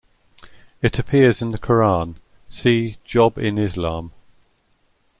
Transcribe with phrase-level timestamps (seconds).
[0.81, 2.15] It appears in the Quran:
[2.49, 4.13] see Job in Islam.